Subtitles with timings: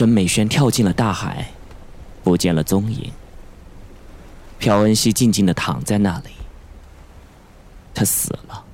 [0.00, 1.50] 沈美轩跳进了大海，
[2.24, 3.12] 不见了踪影。
[4.58, 6.30] 朴恩熙静静的躺在那里，
[7.92, 8.64] 他死了。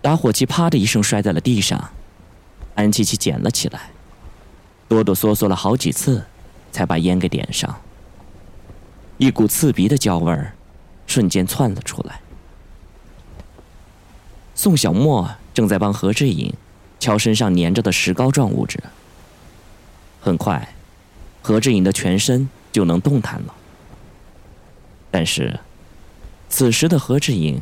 [0.00, 1.90] 打火机啪的一声摔在了地上，
[2.74, 3.90] 安琪琪捡了起来，
[4.88, 6.24] 哆哆嗦嗦了好几次，
[6.72, 7.78] 才把烟给点上。
[9.18, 10.54] 一股刺鼻的焦味儿，
[11.06, 12.22] 瞬间窜了出来。
[14.54, 16.54] 宋小沫正在帮何志颖
[16.98, 18.82] 敲身上粘着的石膏状物质。
[20.20, 20.74] 很快，
[21.42, 23.54] 何志颖的全身就能动弹了。
[25.10, 25.58] 但是，
[26.48, 27.60] 此时的何志颖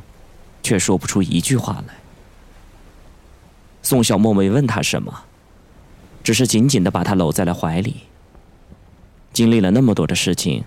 [0.63, 1.95] 却说不出一句话来。
[3.83, 5.25] 宋小沫没问他什么，
[6.23, 8.03] 只是紧紧的把他搂在了怀里。
[9.33, 10.65] 经历了那么多的事情。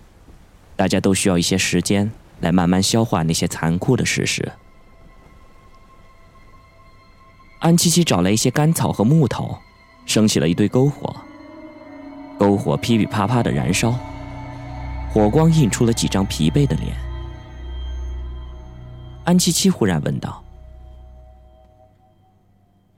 [0.74, 4.52] 大家都需要一些时间来慢慢消化那些残酷的事实。
[7.60, 9.60] 安七七找来一些干草和木头，
[10.08, 11.16] 升起了一堆篝火。
[12.42, 13.94] 篝火噼噼啪啪的燃烧，
[15.14, 16.96] 火光映出了几张疲惫的脸。
[19.24, 20.44] 安七七忽然问道：“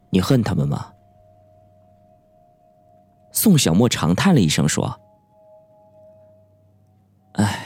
[0.09, 0.89] 你恨他们吗？”
[3.33, 4.97] 宋小沫长叹了一声说
[7.35, 7.59] ：“唉。”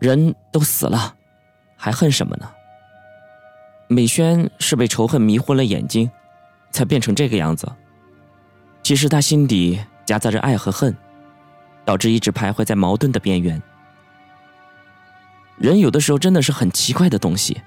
[0.00, 1.14] 人都死了，
[1.76, 2.50] 还恨什么呢？
[3.88, 6.10] 美轩是被仇恨迷昏了眼睛，
[6.70, 7.66] 才变成这个样子。
[8.82, 10.92] 其实他心底夹杂着爱和恨，
[11.84, 13.62] 导致一直徘徊在矛盾的边缘。
[15.56, 17.62] 人有的时候真的是很奇怪的东西。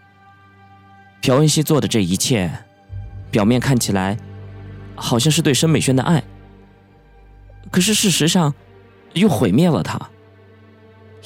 [1.22, 2.52] 朴恩熙做的这一切，
[3.32, 4.18] 表面看起来
[4.94, 6.22] 好像是对申美轩的爱，
[7.72, 8.54] 可是事实上
[9.14, 9.98] 又毁灭了他。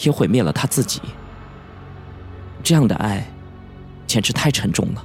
[0.04, 1.02] 也毁灭了他自己。
[2.62, 3.26] 这样的爱，
[4.06, 5.04] 简直太沉重了。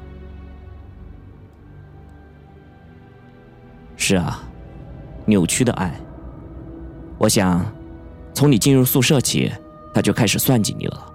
[3.96, 4.42] 是啊，
[5.24, 5.94] 扭曲的爱。
[7.18, 7.64] 我想，
[8.34, 9.52] 从你进入宿舍起，
[9.94, 11.12] 他就开始算计你了。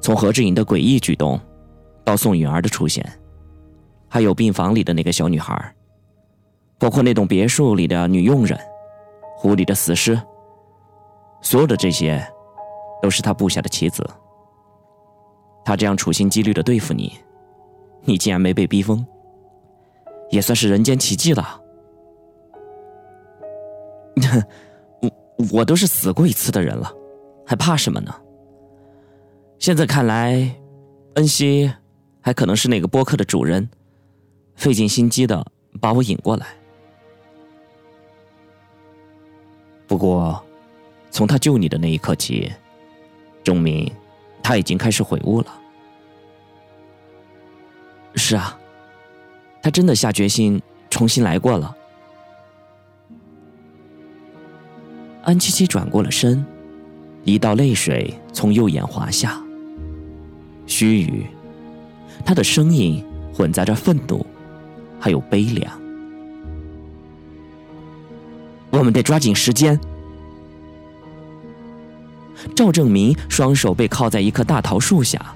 [0.00, 1.40] 从何志颖的诡异举动，
[2.04, 3.04] 到宋允儿的出现，
[4.08, 5.74] 还有病房里的那个小女孩，
[6.78, 8.58] 包括那栋别墅里的女佣人，
[9.36, 10.20] 湖里的死尸，
[11.40, 12.24] 所有的这些。
[13.02, 14.02] 都是他布下的棋子。
[15.62, 17.12] 他这样处心积虑的对付你，
[18.00, 19.04] 你竟然没被逼疯，
[20.30, 21.60] 也算是人间奇迹了。
[25.00, 25.10] 我
[25.60, 26.92] 我都是死过一次的人了，
[27.46, 28.14] 还怕什么呢？
[29.58, 30.54] 现在看来，
[31.14, 31.70] 恩熙
[32.20, 33.68] 还可能是那个播客的主人，
[34.54, 35.44] 费尽心机的
[35.80, 36.46] 把我引过来。
[39.86, 40.42] 不过，
[41.10, 42.52] 从他救你的那一刻起。
[43.42, 43.92] 证明，
[44.42, 45.60] 他已经开始悔悟了。
[48.14, 48.58] 是啊，
[49.62, 51.76] 他真的下决心重新来过了。
[55.24, 56.44] 安七七转过了身，
[57.24, 59.40] 一道泪水从右眼滑下。
[60.66, 61.24] 须臾，
[62.24, 63.02] 他的声音
[63.32, 64.24] 混杂着愤怒，
[65.00, 65.80] 还有悲凉。
[68.70, 69.80] 我们得抓紧时间。
[72.54, 75.34] 赵正明双手被靠在一棵大桃树下，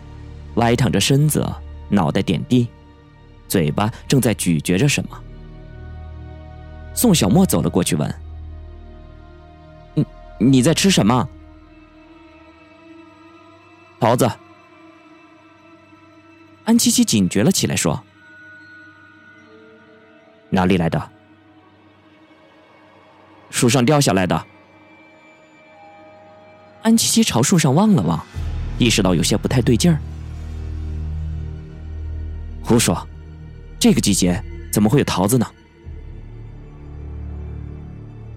[0.56, 1.46] 歪躺着身子，
[1.88, 2.68] 脑袋点地，
[3.48, 5.18] 嘴巴正在咀嚼着什么。
[6.94, 8.14] 宋小沫走了过去问
[10.38, 11.28] ：“你在吃什么？”
[14.00, 14.30] 桃子。
[16.64, 18.02] 安七七警觉了起来，说
[20.50, 21.10] ：“哪里来的？
[23.48, 24.46] 树上掉下来的。”
[26.82, 28.22] 安七七朝树上望了望，
[28.78, 29.98] 意识到有些不太对劲儿。
[32.62, 33.08] 胡说，
[33.80, 34.38] 这个季节
[34.70, 35.46] 怎么会有桃子呢？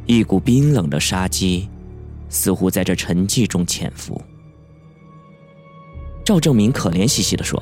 [0.05, 1.69] 一股冰冷的杀机，
[2.31, 4.19] 似乎在这沉寂中潜伏。
[6.23, 7.61] 赵正明可怜兮兮的说：“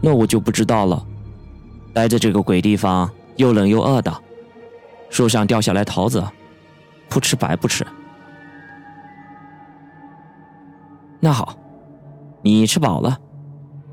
[0.00, 1.04] 那我就不知道了。
[1.92, 4.22] 待在这个鬼地方，又冷又饿的，
[5.10, 6.22] 树上掉下来桃子。”
[7.08, 7.86] 不吃白不吃。
[11.20, 11.54] 那好，
[12.40, 13.18] 你吃饱了，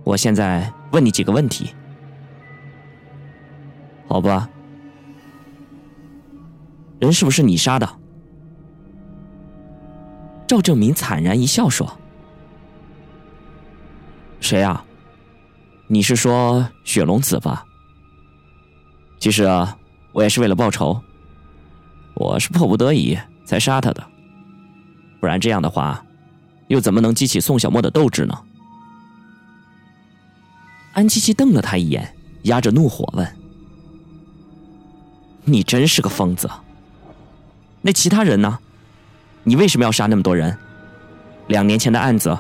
[0.06, 1.76] 我现在问你几个问题，
[4.08, 4.50] 好吧？
[7.00, 7.90] 人是不是你杀的？
[10.48, 11.98] 赵正明惨然一笑说
[14.42, 14.84] ：“谁啊？
[15.88, 17.66] 你是说雪龙子吧？
[19.20, 19.78] 其实啊，
[20.12, 21.00] 我也是为了报仇。”
[22.16, 24.06] 我是迫不得已才杀他的，
[25.22, 26.04] 不然这样的话，
[26.68, 28.38] 又怎么能激起宋小沫的斗志呢？
[30.92, 32.14] 安七七瞪了他一眼，
[32.44, 33.38] 压着怒火问
[35.46, 36.50] ：“你真是个疯子。
[37.82, 38.60] 那其他人呢？
[39.44, 40.56] 你为什么要杀那么多人？
[41.48, 42.38] 两年前的案子，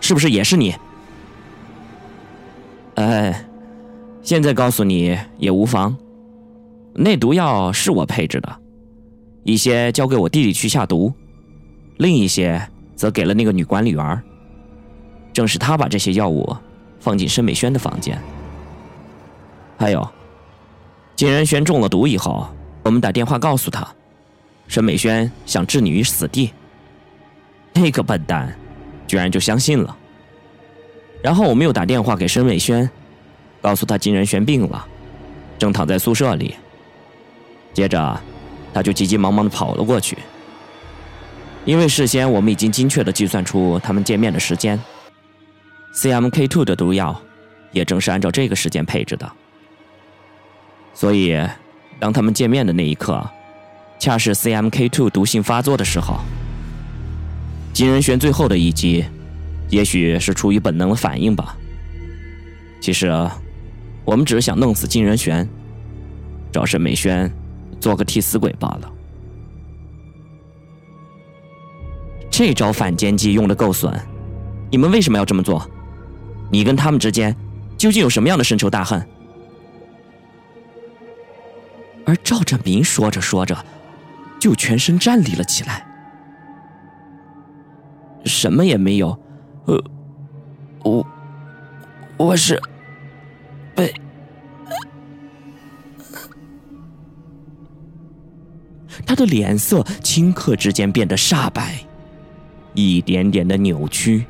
[0.00, 0.74] 是不是也是你？
[2.96, 3.44] 哎，
[4.22, 5.96] 现在告诉你也无妨。
[6.94, 8.56] 那毒药是我配置的，
[9.42, 11.12] 一些交给我弟弟去下毒，
[11.96, 12.62] 另一些
[12.94, 14.22] 则给了那个女管理员。
[15.32, 16.56] 正是他把这些药物
[17.00, 18.16] 放进申美轩的房间。
[19.76, 20.08] 还有，
[21.16, 22.46] 金仁轩中了毒以后，
[22.84, 23.92] 我们打电话告诉他，
[24.68, 26.52] 申美轩想置你于死地。
[27.72, 28.56] 那个笨蛋，
[29.06, 29.96] 居然就相信了。
[31.22, 32.88] 然后我们又打电话给申美轩，
[33.60, 34.86] 告诉他金仁轩病了，
[35.58, 36.54] 正躺在宿舍里。
[37.72, 38.20] 接着，
[38.72, 40.18] 他就急急忙忙的跑了过去。
[41.64, 44.78] 因为事先我们已经精确的计算出他们见面的时间
[45.94, 47.20] ，CMK Two 的毒药，
[47.72, 49.32] 也正是按照这个时间配置的。
[50.92, 51.36] 所以，
[51.98, 53.26] 当他们见面的那一刻，
[53.98, 56.20] 恰是 CMK Two 毒性发作的时候。
[57.72, 59.04] 金仁玄最后的一击，
[59.68, 61.56] 也许是出于本能的反应吧。
[62.80, 63.36] 其实啊，
[64.04, 65.48] 我们只是想弄死金仁玄，
[66.52, 67.32] 找沈美轩
[67.80, 68.92] 做个替死鬼罢了。
[72.30, 73.92] 这招反间计用的够损，
[74.70, 75.68] 你们为什么要这么做？
[76.50, 77.34] 你跟他们之间
[77.76, 79.04] 究竟有什么样的深仇大恨？
[82.06, 83.56] 而赵振明说着说着，
[84.44, 85.86] 就全身站立了起来。
[88.26, 89.18] 什么也没有，
[89.64, 89.82] 呃，
[90.82, 91.06] 我
[92.18, 92.60] 我是
[93.74, 93.90] 被
[99.06, 101.82] 他的脸色顷刻之间变得煞白，
[102.74, 104.26] 一点点的扭曲，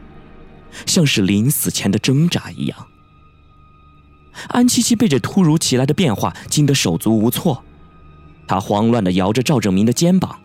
[0.86, 2.86] 像是临死前的挣扎一样。
[4.46, 7.64] 安七七被这突如其来的变化惊得手足无措，
[8.46, 10.38] 他慌乱的摇着赵正明的肩膀：“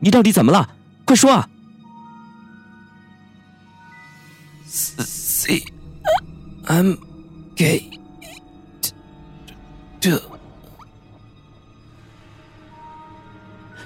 [0.00, 1.48] 你到底怎么了？”快说啊
[4.66, 5.64] ！C
[6.66, 6.94] M
[7.56, 7.90] K
[9.98, 10.22] 这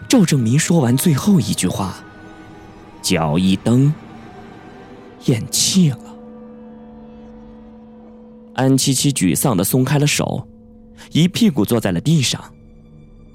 [0.08, 1.94] 赵正明说完最后一句话，
[3.02, 3.92] 脚一蹬，
[5.24, 5.98] 咽气了。
[8.54, 10.46] 安七七沮丧的松开了手，
[11.12, 12.42] 一屁股坐在了地上。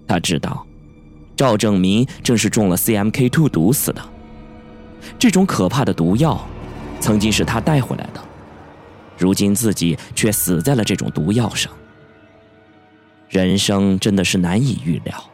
[0.08, 0.66] 他知道。
[1.36, 4.02] 赵正明正是中了 CMK Two 毒死的。
[5.18, 6.46] 这种可怕的毒药，
[7.00, 8.22] 曾经是他带回来的，
[9.18, 11.72] 如今自己却死在了这种毒药上。
[13.30, 15.30] 人生真的是难以预料。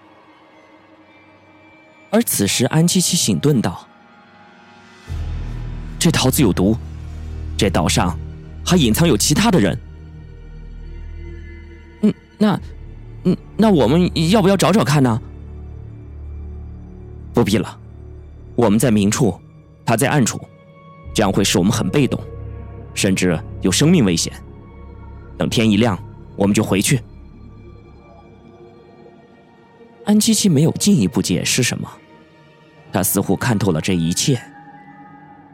[2.12, 3.88] 而此时，安七七醒顿道
[5.98, 6.78] ：“这桃子有毒，
[7.58, 8.16] 这岛上
[8.64, 9.76] 还隐藏有其他的人。
[12.38, 12.60] 那，
[13.24, 15.22] 嗯，那我们要不要找找看呢？”
[17.34, 17.78] 不必了，
[18.56, 19.38] 我们在明处，
[19.86, 20.40] 他在暗处，
[21.14, 22.20] 这样会使我们很被动，
[22.94, 24.32] 甚至有生命危险。
[25.38, 26.02] 等天一亮，
[26.38, 27.02] 我们就回去。
[30.06, 31.92] 安七七没有进一步解释什么，
[32.94, 34.42] 他似乎看透了这一切。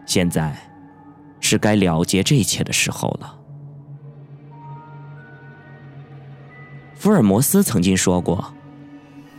[0.06, 0.56] 现在，
[1.40, 3.41] 是该了结这一切的时候了。
[7.02, 8.54] 福尔摩斯曾经说过，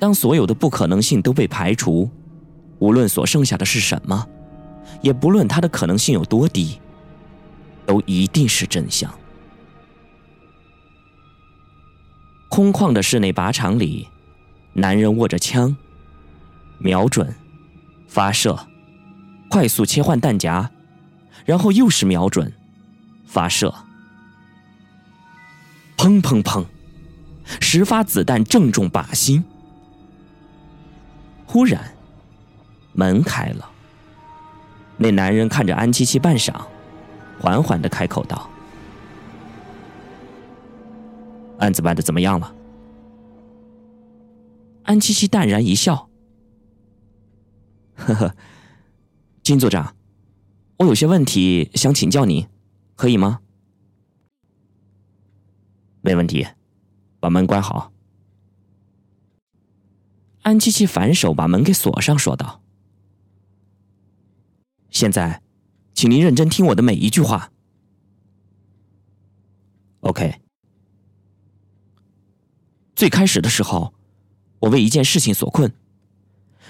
[0.00, 2.10] 当所有的不可能性都被排除。
[2.80, 4.26] 无论所剩下的是什么，
[5.00, 6.80] 也不论它的可能性有多低，
[7.86, 9.08] 都一定是真相。
[12.48, 14.08] 空旷的室内靶场里，
[14.72, 15.76] 男人握着枪，
[16.78, 17.32] 瞄准，
[18.08, 18.58] 发射，
[19.48, 20.68] 快速切换弹夹，
[21.44, 22.52] 然后又是瞄准，
[23.24, 23.72] 发射，
[25.96, 26.64] 砰砰砰，
[27.74, 29.42] 十发子弹正中靶心。
[31.46, 31.82] 忽然。
[32.92, 33.70] 门开了，
[34.98, 36.66] 那男人看着安七七半晌，
[37.40, 38.50] 缓缓的开口道
[41.58, 42.54] ：“案子办的怎么样了？”
[44.84, 46.10] 安七七淡然一笑
[47.96, 48.34] ：“呵呵，
[49.42, 49.96] 金组长，
[50.76, 52.46] 我有些问题想请教您，
[52.94, 53.40] 可以吗
[56.04, 56.46] ？”“没问题，
[57.22, 57.92] 把门关好。”
[60.42, 62.60] 安七七反手把门给锁上，说道。
[64.90, 65.40] 现在，
[65.94, 67.52] 请您认真听我的每一句话。
[70.00, 70.40] OK。
[72.96, 73.94] 最开始的时候，
[74.58, 75.72] 我为一件事情所困，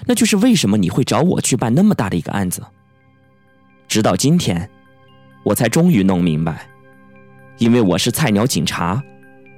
[0.05, 2.63] 那就是为什么你会找我去办那么大的一个案子。
[3.87, 4.69] 直到今天，
[5.43, 6.69] 我才终于弄明白，
[7.57, 9.03] 因为我是菜鸟警察，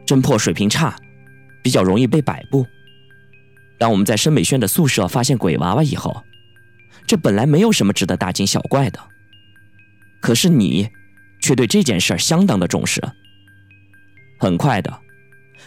[0.05, 0.95] 侦破水平差，
[1.63, 2.65] 比较容易被摆布。
[3.77, 6.23] 当我们在申美轩的宿舍发现鬼娃娃以后，
[7.05, 8.99] 这本来没有什么值得大惊小怪的。
[10.21, 10.89] 可是你，
[11.41, 13.01] 却对这件事儿相当的重视。
[14.39, 14.99] 很快的，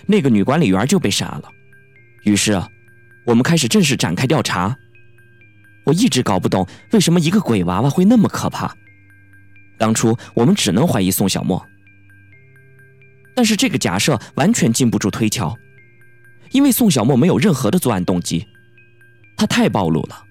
[0.06, 1.44] 那个女管理员就被杀了。
[2.24, 2.60] 于是，
[3.24, 4.76] 我们开始正式展开调查。
[5.84, 8.74] 我一直搞不懂为什么一个鬼娃娃会那么可怕。
[9.78, 11.64] 当初我们只能怀疑宋小沫，
[13.38, 15.56] 但是这个假设完全经不住推敲，
[16.50, 18.48] 因为宋小沫没有任何的作案动机，
[19.36, 20.24] 他太暴露了。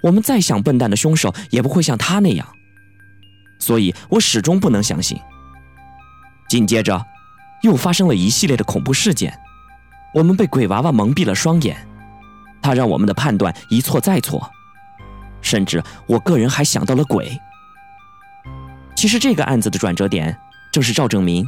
[0.00, 2.48] 我们再想笨蛋的凶手也不会像他那样，
[3.58, 5.18] 所以我始终不能相信。
[6.48, 7.04] 紧接着，
[7.62, 9.38] 又发生了一系列的恐怖事件，
[10.14, 11.76] 我们被鬼娃娃蒙蔽了双眼。
[12.62, 14.50] 他让我们的判断一错再错，
[15.42, 17.38] 甚至我个人还想到了鬼。
[18.96, 20.34] 其实这个案子的转折点
[20.72, 21.46] 正是赵正明。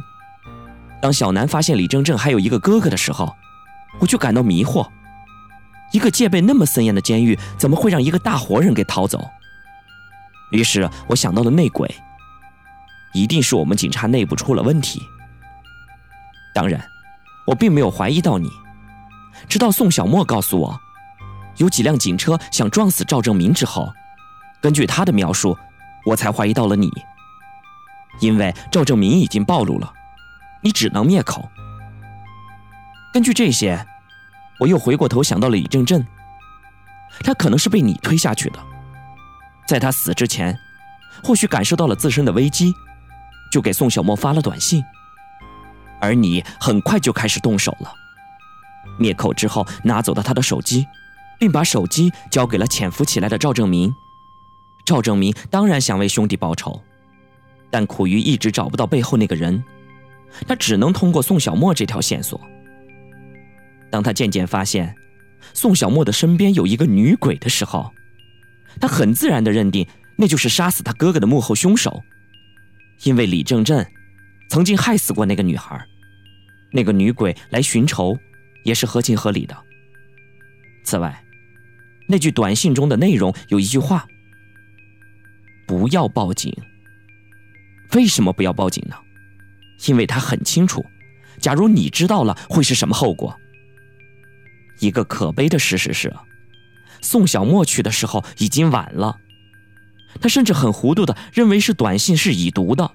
[1.01, 3.35] 当小南发现李正正还有一个哥哥的时候，
[3.99, 4.87] 我就感到迷惑：
[5.91, 9.23] 一个戒备那么森严的监狱，怎么会让一个大活人给逃走？
[10.51, 11.93] 于是我想到了内鬼，
[13.13, 15.01] 一定是我们警察内部出了问题。
[16.53, 16.81] 当然，
[17.45, 18.49] 我并没有怀疑到你，
[19.47, 20.79] 直到宋小沫告诉我。
[21.57, 23.91] 有几辆警车想撞死赵正明之后，
[24.61, 25.57] 根据他的描述，
[26.05, 26.91] 我才怀疑到了你。
[28.19, 29.91] 因为赵正明已经暴露了，
[30.61, 31.49] 你只能灭口。
[33.13, 33.85] 根据这些，
[34.59, 36.05] 我又回过头想到了李正正，
[37.21, 38.59] 他可能是被你推下去的，
[39.67, 40.57] 在他死之前，
[41.23, 42.73] 或许感受到了自身的危机，
[43.51, 44.83] 就给宋小沫发了短信，
[45.99, 47.93] 而你很快就开始动手了，
[48.99, 50.85] 灭口之后拿走了他的手机。
[51.39, 53.93] 并把手机交给了潜伏起来的赵正明。
[54.83, 56.81] 赵正明当然想为兄弟报仇，
[57.69, 59.63] 但苦于一直找不到背后那个人，
[60.47, 62.39] 他只能通过宋小沫这条线索。
[63.89, 64.93] 当他渐渐发现
[65.53, 67.91] 宋小沫的身边有一个女鬼的时候，
[68.79, 72.03] 他很自然地认定那就是杀死他哥哥的幕后凶手，
[73.03, 73.85] 因为李正正
[74.49, 75.79] 曾经害死过那个女孩，
[76.71, 78.17] 那个女鬼来寻仇
[78.63, 79.55] 也是合情合理的。
[80.83, 81.23] 此外，
[82.07, 84.05] 那句短信中的内容有一句话
[85.67, 86.53] ：“不要报警。”
[87.95, 88.95] 为什么不要报警呢？
[89.85, 90.85] 因为他很清楚，
[91.39, 93.37] 假如你知道了会是什么后果。
[94.79, 96.13] 一个可悲的事实是，
[97.01, 99.17] 宋小沫去的时候已经晚了。
[100.19, 102.91] 他甚至很糊涂的认为是短信是已读的。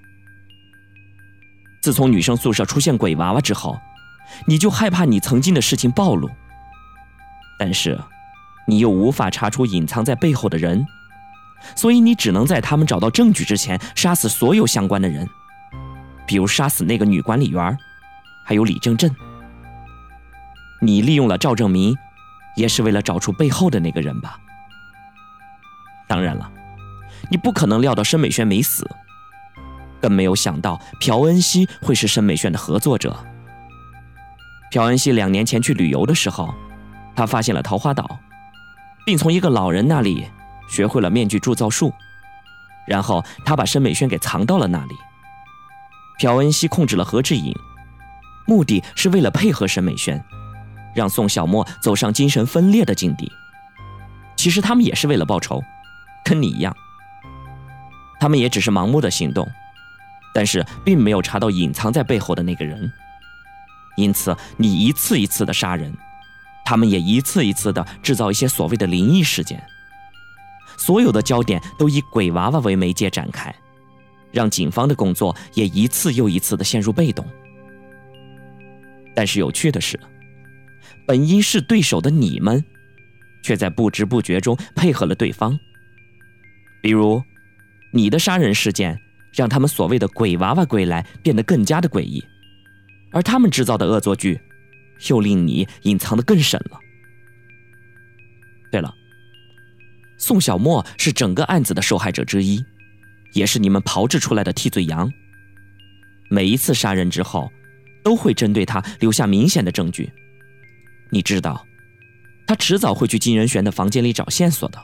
[1.82, 3.78] 自从女生宿舍出现鬼娃娃之后，
[4.46, 6.30] 你就害怕你曾经的事情暴露，
[7.58, 7.98] 但是。
[8.64, 10.86] 你又无法查出隐藏在背后的人，
[11.74, 15.28] 所以你只能在他们找到证据之前杀死所有相关的人，
[16.32, 17.76] 比如杀死那个女管理员，
[18.42, 19.14] 还有李正正。
[20.80, 21.94] 你利用了赵正明，
[22.56, 24.40] 也是为了找出背后的那个人吧？
[26.08, 26.50] 当然了，
[27.28, 28.88] 你不可能料到申美轩没死，
[30.00, 33.14] 更没有想到朴恩熙会是申美轩的合作者。
[34.70, 36.54] 朴恩熙两年前去旅游的时候，
[37.14, 38.18] 他发现了桃花岛。
[39.04, 40.26] 并从一个老人那里
[40.70, 41.92] 学会了面具铸造术，
[42.86, 44.94] 然后他把申美轩给藏到了那里。
[46.18, 47.54] 朴恩熙控制了何志颖，
[48.46, 50.22] 目的是为了配合沈美轩，
[50.94, 53.30] 让宋小沫走上精神分裂的境地。
[54.36, 55.60] 其实他们也是为了报仇，
[56.24, 56.74] 跟你一样。
[58.20, 59.48] 他们也只是盲目的行动，
[60.32, 62.90] 但是并没有查到隐藏在背后的那个人。
[63.96, 65.92] 因此，你一次一次的杀人。
[66.64, 69.60] 他们也一次一次的制造一些所谓的灵异事件，
[70.76, 73.52] 所有的焦点都以鬼娃娃为媒介展开，
[74.32, 77.24] 让警方的工作也一次又一次的陷入被动。
[79.14, 79.98] 但是有趣的是，
[81.06, 82.64] 本应是对手的你们，
[83.42, 85.58] 却在不知不觉中配合了对方。
[86.80, 87.22] 比如，
[87.92, 88.98] 你的杀人事件
[89.32, 92.24] 让他们所谓的鬼娃娃归来变得更加的诡异，
[93.12, 94.40] 而他们制造的恶作剧。
[95.08, 96.78] 又令你隐藏的更深了。
[98.70, 98.94] 对了，
[100.16, 102.64] 宋小沫是整个案子的受害者之一，
[103.32, 105.10] 也是你们炮制出来的替罪羊。
[106.30, 107.50] 每一次杀人之后，
[108.02, 110.10] 都会针对他留下明显的证据。
[111.10, 111.66] 你知道，
[112.46, 114.82] 他迟早会去金仁玄的房间里找线索的，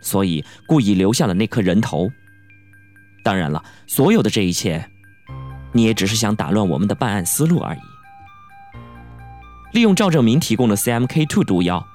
[0.00, 2.10] 所以故意留下了那颗人头。
[3.22, 4.90] 当然了，所有的这一切，
[5.72, 7.78] 你也只是想打乱我们的办案思路而已。
[9.72, 11.86] 利用赵正明提供的 CMK2 毒药，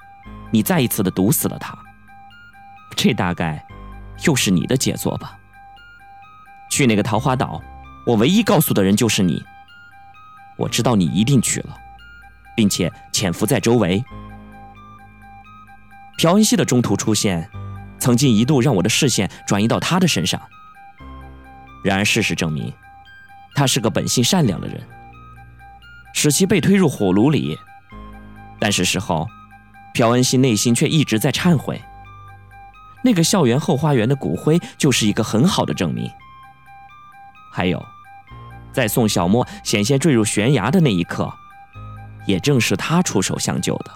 [0.51, 1.77] 你再一次的毒死了他。
[2.95, 3.65] 这大概
[4.25, 5.37] 又是你的杰作吧？
[6.73, 7.61] 去那个桃花岛，
[8.03, 9.43] 我唯一告诉的人就是你。
[10.57, 11.77] 我知道你一定去了，
[12.55, 14.03] 并且潜伏在周围。
[16.17, 17.47] 朴恩熙的中途出现，
[17.99, 20.41] 曾经一度让我的视线转移到他的身上。
[21.83, 22.73] 然而事实证明，
[23.53, 24.81] 他是个本性善良的人。
[26.15, 27.55] 使其被推入火炉里，
[28.59, 29.27] 但是事后，
[29.93, 31.79] 朴恩熙内心却一直在忏悔。
[33.03, 36.09] 那个校园后花园的骨灰就是一个很好的证明。
[37.53, 37.85] 还有，
[38.71, 41.31] 在宋小沫险些坠入悬崖的那一刻，
[42.25, 43.91] 也正是他出手相救的。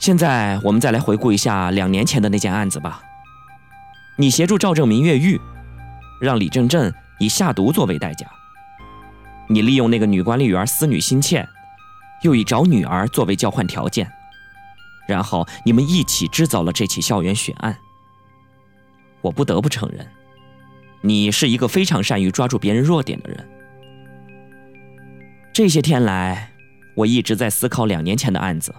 [0.00, 3.00] 现在我们再来回顾一下两年前的那件案子吧。
[4.16, 5.40] 你协助赵正明越狱，
[6.20, 8.26] 让李正振以下毒作为代价。
[9.48, 11.48] 你利用那个女管理员思女心切，
[12.22, 14.10] 又以找女儿作为交换条件，
[15.06, 17.76] 然后你们一起制造了这起校园血案。
[19.20, 20.06] 我不得不承认，
[21.06, 23.46] 你是一个非常善于抓住别人弱点的人。
[25.52, 26.50] 这些天来，
[26.94, 28.74] 我一直在思考两年前的案子。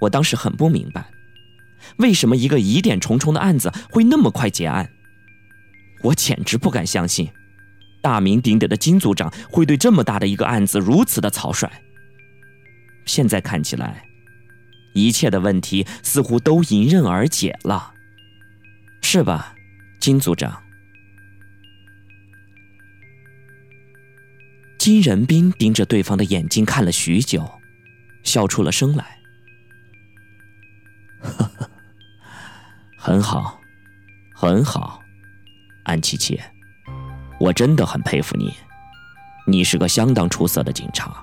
[0.00, 1.10] 我当时很不明白，
[1.98, 4.90] 为什么一个疑点重重的案子会那么快结案。
[6.04, 7.28] 我简直不敢相信。
[8.00, 11.70] 大名鼎鼎的金组长会对这么大的一个案子如此的草率。
[13.04, 14.04] 现在看起来，
[14.94, 17.92] 一切的问题似乎都迎刃而解了，
[19.02, 19.54] 是吧，
[20.00, 20.62] 金组长？
[24.80, 27.46] 金仁斌盯着对方的眼睛看了许久，
[28.22, 29.18] 笑出了声来。
[31.20, 31.70] 呵呵，
[32.96, 33.60] 很好，
[34.34, 35.02] 很好，
[35.84, 36.40] 安琪琪。
[37.38, 38.54] 我真的很佩服你，
[39.46, 41.22] 你是个相当出色的警察，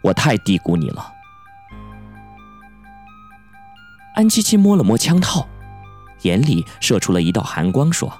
[0.00, 1.12] 我太低估你了。
[4.14, 5.46] 安七七摸了摸枪套，
[6.22, 8.10] 眼里射出了一道寒光，说：“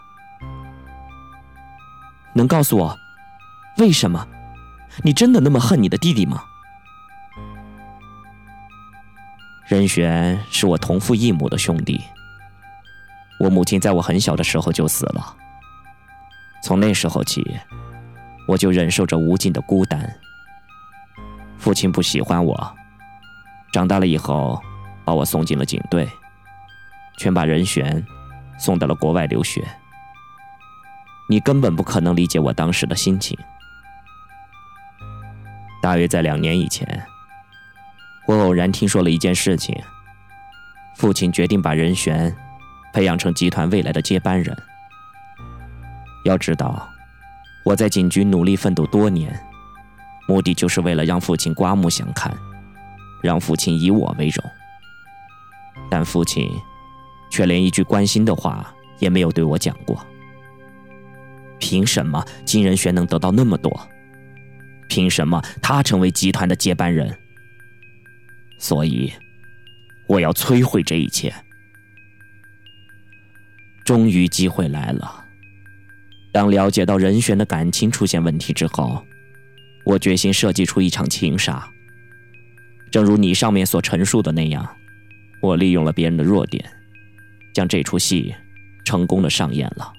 [2.36, 2.94] 能告诉我，
[3.78, 4.28] 为什么？
[5.02, 6.44] 你真的那么恨你的弟弟吗？”
[9.66, 11.98] 任玄是我同父异母的兄弟，
[13.40, 15.34] 我母亲在我很小的时候就死了。
[16.62, 17.42] 从那时候起，
[18.46, 20.14] 我就忍受着无尽的孤单。
[21.56, 22.76] 父亲不喜欢我，
[23.72, 24.60] 长大了以后，
[25.04, 26.06] 把我送进了警队，
[27.16, 28.04] 却把任玄
[28.58, 29.66] 送到了国外留学。
[31.28, 33.38] 你根本不可能理解我当时的心情。
[35.82, 36.86] 大约在两年以前，
[38.28, 39.76] 我偶然听说了一件事情：
[40.94, 42.32] 父亲决定把任玄
[42.92, 44.56] 培养成集团未来的接班人。
[46.24, 46.88] 要知道，
[47.64, 49.36] 我在警局努力奋斗多年，
[50.28, 52.32] 目的就是为了让父亲刮目相看，
[53.20, 54.44] 让父亲以我为荣。
[55.90, 56.48] 但父亲
[57.28, 59.98] 却连一句关心的话也没有对我讲过。
[61.58, 63.88] 凭什么金仁玄能得到那么多？
[64.92, 67.16] 凭什么他成为集团的接班人？
[68.58, 69.10] 所以，
[70.06, 71.34] 我要摧毁这一切。
[73.86, 75.24] 终于，机会来了。
[76.30, 79.02] 当了解到任璇的感情出现问题之后，
[79.86, 81.66] 我决心设计出一场情杀。
[82.90, 84.76] 正如你上面所陈述的那样，
[85.40, 86.70] 我利用了别人的弱点，
[87.54, 88.34] 将这出戏
[88.84, 89.90] 成功的上演了。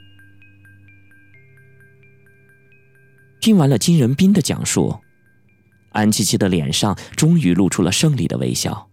[3.43, 4.97] 听完了金仁斌的讲述，
[5.91, 8.87] 安琪琪的脸上终于露出了胜利的微笑。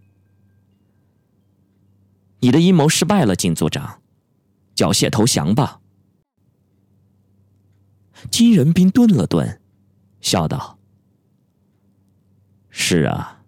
[2.41, 4.01] 你的阴谋失败了，金组长，
[4.75, 5.79] 缴械投降吧。
[8.29, 9.61] 金仁斌顿了顿，
[10.19, 10.77] 笑道
[12.69, 13.43] ：“是啊，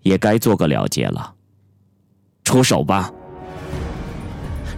[0.00, 1.34] 也该做个了结了。
[2.44, 3.12] 出手吧。”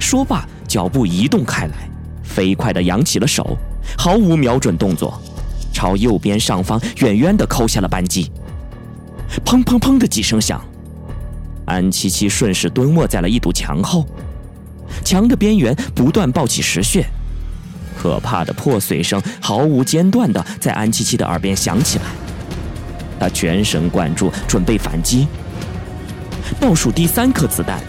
[0.01, 1.89] 说罢，脚步移动开来，
[2.25, 3.57] 飞快的扬起了手，
[3.97, 5.23] 毫无瞄准动作，
[5.83, 8.31] 朝右边上方远远的扣下了扳机。
[9.45, 10.65] 砰砰砰的几声响，
[11.67, 14.07] 安七七顺势蹲卧在了一堵墙后，
[15.03, 17.05] 墙的边缘不断爆起石屑。
[18.01, 22.05] 可怕的破碎声毫无间断的在安七七的耳边响起来，
[23.19, 25.27] 他全神贯注准备反击。
[26.61, 27.81] 倒数第三颗子弹，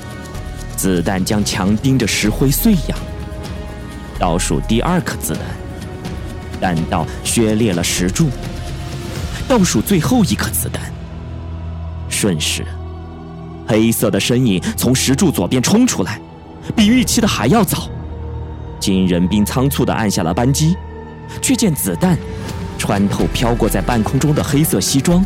[0.76, 2.98] 子弹将墙钉着石灰碎呀。
[4.18, 5.44] 倒数第二颗子弹，
[6.60, 8.30] 弹道削裂了石柱。
[9.48, 10.82] 倒数最后一颗子弹，
[12.10, 12.66] 瞬时，
[13.68, 16.20] 黑色的身影从石柱左边冲出来，
[16.76, 17.90] 比预期的还要早。
[18.80, 20.76] 金仁斌仓促地按下了扳机，
[21.42, 22.18] 却见子弹
[22.78, 25.26] 穿透飘过在半空中的黑色西装，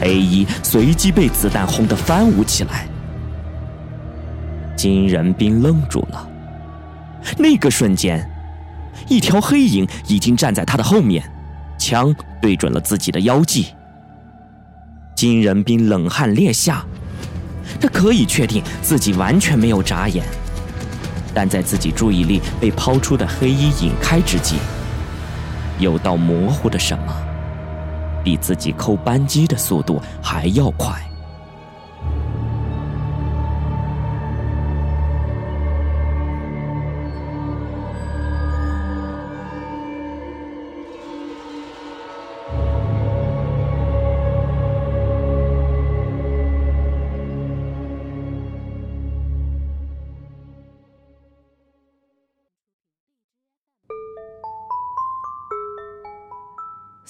[0.00, 2.86] 黑衣随即被子弹轰得翻舞起来。
[4.76, 6.28] 金仁斌愣住了，
[7.38, 8.28] 那个瞬间，
[9.12, 11.22] 一条黑影已经站在他的后面，
[11.78, 13.66] 枪对准了自己的腰际。
[15.14, 16.82] 金仁斌冷汗裂下，
[17.78, 20.24] 他可以确定自己完全没有眨眼，
[21.34, 24.56] 但在自己注意力被抛出的黑衣引开之际，
[25.78, 27.14] 有道模糊的什么，
[28.24, 30.98] 比自己扣扳机的速度还要快。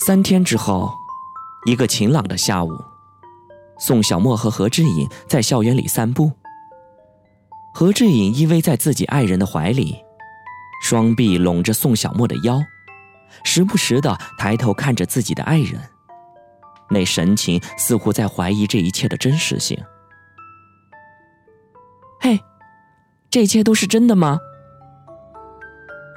[0.05, 0.93] 三天之后，
[1.65, 2.77] 一个晴朗的下午，
[3.79, 6.33] 宋小沫和何志颖在校园里散步。
[7.73, 9.97] 何志颖依偎在自己爱人的怀里，
[10.83, 12.61] 双臂拢着宋小沫的腰，
[13.45, 15.81] 时不时的抬头看着自己的爱人，
[16.91, 19.81] 那神情似乎在怀疑这一切的真实性。
[22.19, 22.41] 嘿，
[23.31, 24.41] 这一切都是真的吗？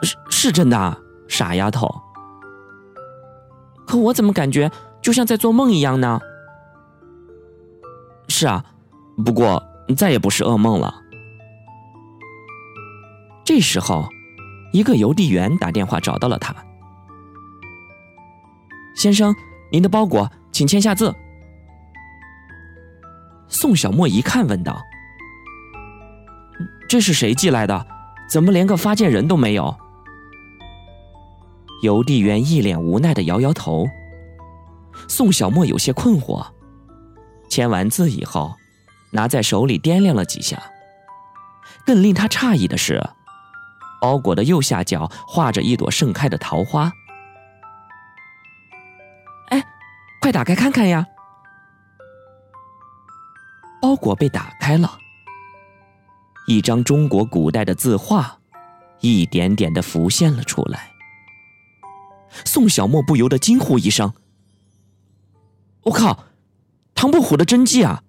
[0.02, 1.88] 是是真的，傻丫头。
[3.88, 4.72] 可我怎么感觉
[5.02, 6.20] 就像在做梦一样呢？
[8.28, 8.66] 是啊，
[9.24, 9.64] 不过
[9.96, 11.02] 再也不是噩梦了。
[13.46, 14.10] 这时候，
[14.74, 16.54] 一个邮递员打电话找到了他。
[18.96, 19.36] 先生，
[19.72, 21.14] 您的包裹，请签下字。
[23.48, 24.82] 宋小沫一看，问道
[26.90, 27.86] ：“这是谁寄来的？
[28.28, 29.78] 怎么连个发件人都没有？”
[31.82, 33.86] 邮递员一脸无奈的摇摇头。
[35.08, 36.46] 宋小沫有些困惑，
[37.50, 38.56] 签完字以后，
[39.12, 40.62] 拿在手里掂量了几下。
[41.86, 43.00] 更令他诧异的是，
[44.02, 46.92] 包裹的右下角画着一朵盛开的桃花。
[49.50, 49.64] 哎，
[50.22, 51.06] 快打开看看呀！
[53.82, 54.98] 包裹被打开了，
[56.48, 58.36] 一张中国古代的字画，
[59.02, 60.95] 一点点的浮现了出来。
[62.44, 64.14] 宋小沫不由得惊呼一声
[65.84, 66.26] ：“我靠，
[66.94, 68.04] 唐伯虎的真迹啊！”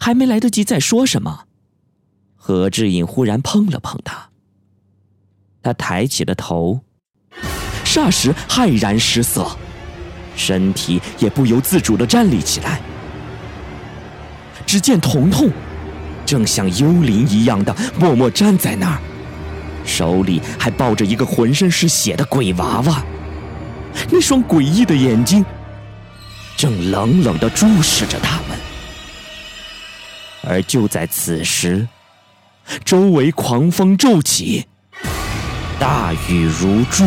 [0.00, 1.44] 还没来得及再说什么，
[2.36, 4.28] 何志颖忽然碰了碰他。
[5.62, 6.80] 他抬起了头，
[7.84, 9.46] 霎时骇然失色，
[10.36, 12.80] 身体也不由自主的站立起来。
[14.66, 15.50] 只见彤彤
[16.26, 19.00] 正像幽灵一样的默默站在那儿。
[19.88, 23.02] 手里还抱着一个浑身是血的鬼娃娃，
[24.10, 25.44] 那双诡异的眼睛
[26.56, 28.58] 正冷冷的注视着他们。
[30.42, 31.88] 而就在此时，
[32.84, 34.66] 周围狂风骤起，
[35.80, 37.04] 大雨如注。